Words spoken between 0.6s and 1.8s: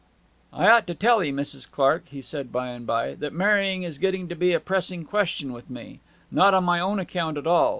ought to tell 'ee, Mrs.